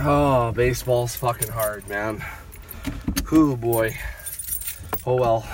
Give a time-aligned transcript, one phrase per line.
[0.00, 2.24] Oh, baseball's fucking hard, man.
[3.32, 3.96] Whoo boy.
[5.04, 5.44] Oh well.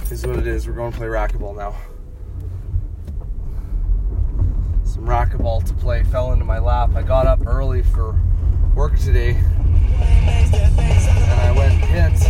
[0.00, 0.66] This Is what it is.
[0.66, 1.76] We're going to play racquetball now.
[4.84, 6.96] Some racquetball to play fell into my lap.
[6.96, 8.20] I got up early for
[8.74, 9.30] work today.
[9.30, 12.20] And I went and hit.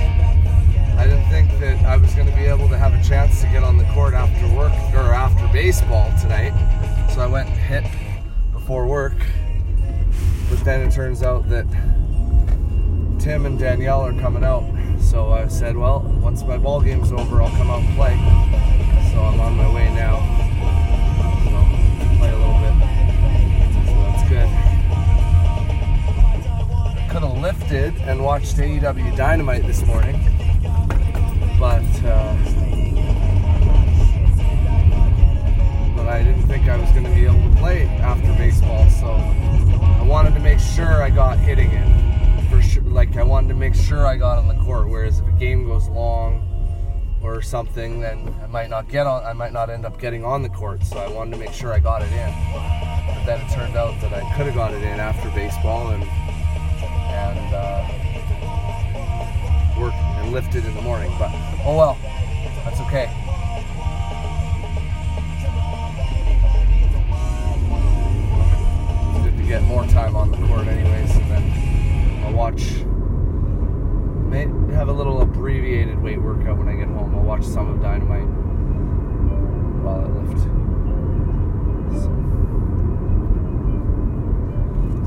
[0.99, 3.47] I didn't think that I was going to be able to have a chance to
[3.47, 6.53] get on the court after work or after baseball tonight.
[7.15, 7.85] So I went and hit
[8.53, 9.17] before work.
[10.67, 11.65] Then it turns out that
[13.21, 14.65] Tim and Danielle are coming out.
[15.01, 18.17] So I said, well, once my ball game's over, I'll come out and play.
[19.13, 20.19] So I'm on my way now.
[21.45, 21.63] So
[22.19, 22.75] play a little bit.
[24.11, 24.49] That's good.
[27.11, 30.21] Could have lifted and watched AEW Dynamite this morning,
[31.61, 32.56] but uh,
[43.87, 44.89] sure I got on the court.
[44.89, 46.43] Whereas if a game goes long
[47.23, 49.25] or something, then I might not get on.
[49.25, 50.85] I might not end up getting on the court.
[50.85, 52.35] So I wanted to make sure I got it in.
[53.15, 56.03] But then it turned out that I could have got it in after baseball and
[56.03, 57.87] and uh,
[59.79, 61.15] work and lifted in the morning.
[61.17, 61.31] But
[61.65, 61.99] oh well,
[62.65, 63.09] that's okay.
[69.23, 72.85] Good to get more time on the court, anyways, and then I'll watch.
[74.37, 77.15] May have a little abbreviated weight workout when I get home.
[77.15, 78.29] I'll watch some of Dynamite
[79.83, 80.43] while I lift.
[82.03, 82.11] So,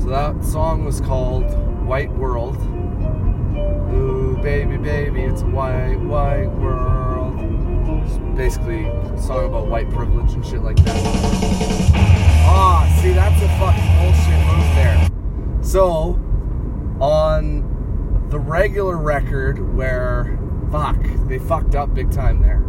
[0.02, 1.44] so that song was called
[1.86, 2.56] White World.
[3.94, 7.38] Ooh, baby, baby, it's a white, white world.
[8.04, 10.96] It's basically a song about white privilege and shit like that.
[12.46, 15.08] Ah, see, that's a fucking bullshit move there.
[15.62, 16.18] So,
[17.00, 17.69] on
[18.30, 20.38] the regular record where,
[20.70, 22.64] fuck, they fucked up big time there.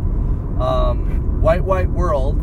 [0.62, 2.40] Um, white, white world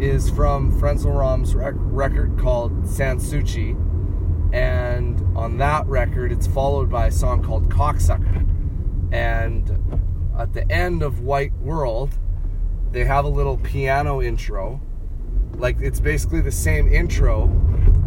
[0.00, 3.76] is from Frenzal Rhomb's rec- record called Sans Souci
[4.52, 8.46] and on that record it's followed by a song called cocksucker
[9.12, 9.70] and
[10.38, 12.18] at the end of white world
[12.90, 14.80] they have a little piano intro
[15.54, 17.48] like it's basically the same intro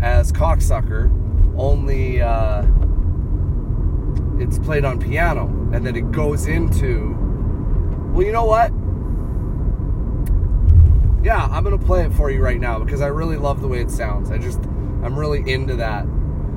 [0.01, 1.09] as cocksucker
[1.57, 2.63] only uh,
[4.40, 7.16] it's played on piano and then it goes into
[8.13, 8.72] well you know what
[11.23, 13.79] yeah i'm gonna play it for you right now because i really love the way
[13.79, 14.59] it sounds i just
[15.03, 16.06] i'm really into that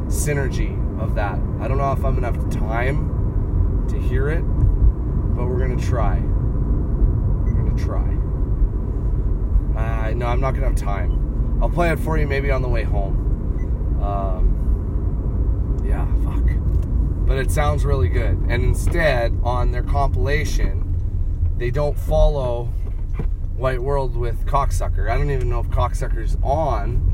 [0.08, 1.38] synergy of that.
[1.60, 6.18] I don't know if I'm gonna have time to hear it, but we're gonna try.
[6.18, 8.16] We're gonna try.
[9.76, 11.58] Uh, no, I'm not gonna have time.
[11.62, 14.02] I'll play it for you maybe on the way home.
[14.02, 16.06] Um, yeah.
[17.28, 18.38] But it sounds really good.
[18.48, 20.96] And instead, on their compilation,
[21.58, 22.64] they don't follow
[23.54, 25.10] White World with Cocksucker.
[25.10, 27.04] I don't even know if Cocksucker's on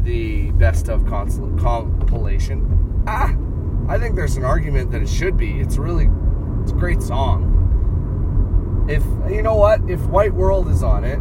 [0.00, 3.04] the best of compilation.
[3.06, 3.34] Ah,
[3.88, 5.60] I think there's an argument that it should be.
[5.60, 6.08] It's really,
[6.62, 8.86] it's a great song.
[8.88, 11.20] If you know what, if White World is on it,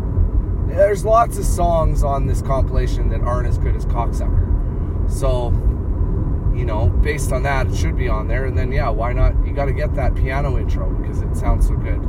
[0.73, 5.11] there's lots of songs on this compilation that aren't as good as Cocksucker.
[5.11, 5.49] So,
[6.55, 8.45] you know, based on that, it should be on there.
[8.45, 9.33] And then, yeah, why not?
[9.45, 12.01] You got to get that piano intro because it sounds so good.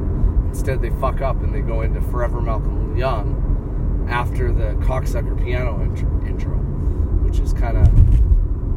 [0.49, 5.83] Instead, they fuck up and they go into Forever Malcolm Young after the Cocksucker piano
[5.83, 6.57] intro.
[7.25, 7.87] which is kind of,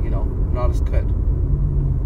[0.04, 1.08] you know, not as good.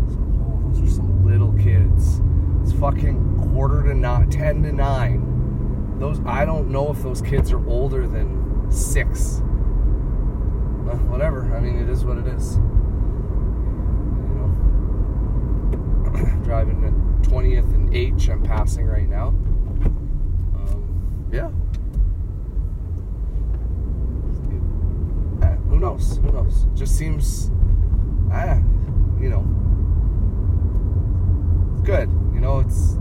[0.09, 2.22] So, oh, those are some little kids.
[2.62, 5.97] It's fucking quarter to nine, ten to nine.
[6.00, 9.40] Those I don't know if those kids are older than six.
[9.40, 11.56] Uh, whatever.
[11.56, 12.57] I mean, it is what it is.
[12.57, 12.62] You
[14.35, 14.50] know,
[16.53, 16.94] driving at
[17.28, 18.30] 20th and H.
[18.30, 19.30] I'm passing right now.
[20.56, 21.50] Um, yeah.
[25.68, 26.18] who knows?
[26.18, 26.68] Who knows?
[26.75, 27.50] Just seems,
[28.32, 28.58] ah,
[29.20, 29.41] you know,
[31.84, 32.08] good.
[32.35, 32.97] You know, it's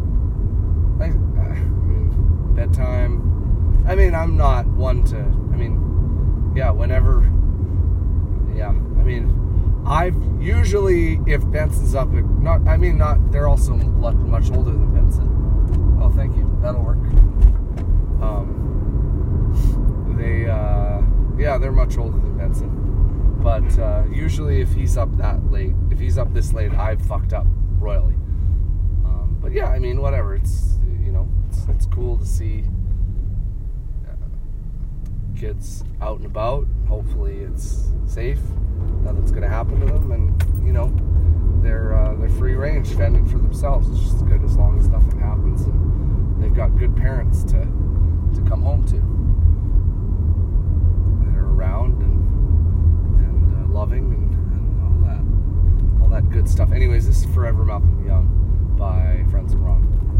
[0.98, 3.84] like I mean, bedtime.
[3.86, 5.18] I mean, I'm not one to.
[5.18, 7.20] I mean, yeah, whenever.
[8.56, 9.41] Yeah, I mean,
[9.92, 12.66] I've usually if Benson's up, not.
[12.66, 13.30] I mean, not.
[13.30, 15.98] They're also much older than Benson.
[16.02, 16.58] Oh, thank you.
[16.62, 16.96] That'll work.
[18.22, 20.48] Um, they.
[20.48, 21.02] uh
[21.38, 22.70] yeah, they're much older than Benson.
[23.42, 27.32] But uh, usually, if he's up that late, if he's up this late, I've fucked
[27.32, 27.46] up
[27.78, 28.14] royally.
[29.04, 30.34] Um, but yeah, I mean, whatever.
[30.34, 32.64] It's you know, it's, it's cool to see
[34.08, 34.14] uh,
[35.38, 36.66] kids out and about.
[36.88, 38.40] Hopefully, it's safe
[39.02, 40.92] nothing's going to happen to them, and you know
[41.62, 43.88] they're uh, they're free range, fending for themselves.
[43.88, 48.48] It's just good as long as nothing happens, and they've got good parents to to
[48.48, 48.96] come home to.
[51.32, 52.22] They're around and
[53.26, 56.72] and uh, loving and, and, all that all that good stuff.
[56.72, 60.11] Anyways, this is Forever Malcolm Young by Frenzal Rhomb.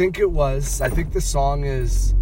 [0.00, 0.80] Think it was.
[0.80, 2.14] I think the song is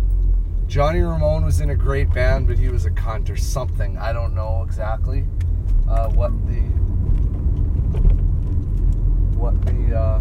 [0.67, 3.97] Johnny Ramone was in a great band, but he was a cunt or something.
[3.97, 5.25] I don't know exactly
[5.89, 6.59] uh, what the
[9.39, 10.21] what the uh,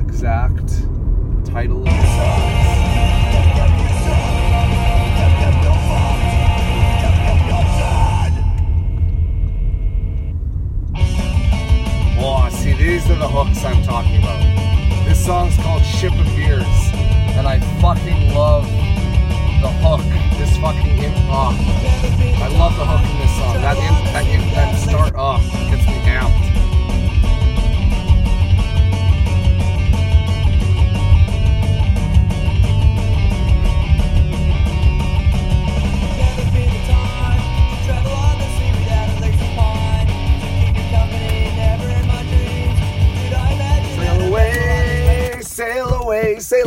[0.00, 0.66] exact
[1.44, 2.84] title of the song is.
[12.26, 14.13] Oh, see, these are the hooks I'm talking
[15.94, 16.66] Ship of Beers,
[17.38, 18.64] and I fucking love
[19.62, 20.02] the hook.
[20.36, 22.44] This fucking in oh, ah.
[22.44, 23.54] I love the hook in this song.
[23.62, 25.83] That in that in that start off gets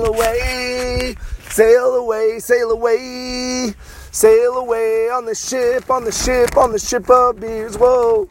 [0.07, 1.15] away,
[1.49, 3.73] sail away, sail away,
[4.11, 7.77] sail away, on the ship, on the ship, on the ship of beers.
[7.77, 8.29] Whoa.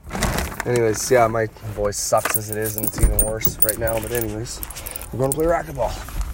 [0.64, 4.00] Anyways, yeah, my voice sucks as it is, and it's even worse right now.
[4.00, 4.60] But anyways,
[5.12, 6.25] we're going to play racquetball.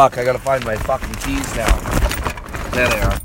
[0.00, 1.76] Fuck, I gotta find my fucking keys now.
[2.70, 3.20] There they are.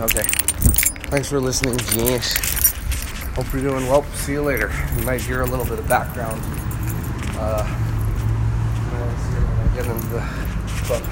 [0.00, 0.22] Okay.
[1.18, 2.32] Thanks for listening, genius.
[3.34, 4.04] Hope you're doing well.
[4.14, 4.70] See you later.
[4.96, 6.40] You might hear a little bit of background.
[7.36, 7.64] Uh,
[8.92, 10.22] noise here when I get into the
[10.84, 11.02] club.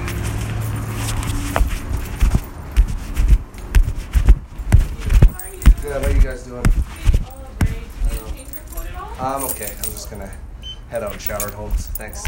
[5.81, 5.91] Good.
[5.91, 6.65] How are you guys doing?
[9.19, 9.73] I'm okay.
[9.75, 10.31] I'm just gonna
[10.87, 11.71] head out and shower at home.
[11.71, 12.23] Thanks.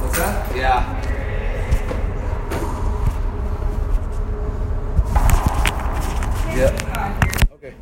[0.00, 0.56] What's that?
[0.56, 1.02] Yeah.
[6.56, 6.72] Yep.
[7.52, 7.74] Okay.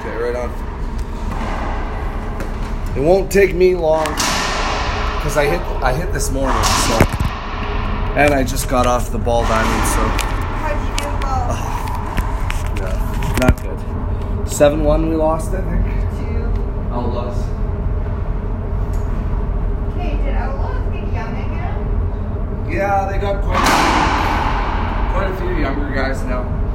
[0.00, 0.50] Okay, right on.
[2.96, 4.06] It won't take me long
[5.16, 6.98] because I hit I hit this morning, so
[8.18, 10.00] and I just got off the ball diamond, so.
[10.58, 11.50] How'd you do, ball?
[11.52, 12.90] Uh, no,
[13.46, 14.48] not good.
[14.50, 16.07] Seven one, we lost, I think.
[16.88, 16.94] Two.
[16.94, 17.48] Oh, lost.
[19.92, 22.70] Okay, did Outlaws get young again?
[22.70, 26.67] Yeah, they got quite quite a few younger guys now.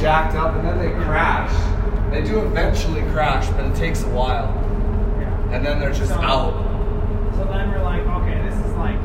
[0.00, 1.52] Jacked up and then they crash.
[2.10, 4.46] They do eventually crash, but it takes a while.
[5.20, 5.54] Yeah.
[5.56, 6.54] And then they're just So- out.
[7.36, 9.00] So then we're like, okay, this is like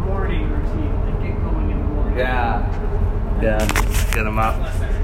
[0.00, 0.94] morning routine.
[1.04, 2.18] Like get going in the morning.
[2.18, 3.40] Yeah.
[3.42, 3.58] Yeah.
[4.12, 4.60] Get them up.
[4.60, 4.98] Less energy.